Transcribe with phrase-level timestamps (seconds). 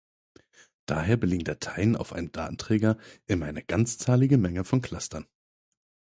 [0.87, 5.27] Daher belegen Dateien auf einem Datenträger immer eine ganzzahlige Menge von Clustern.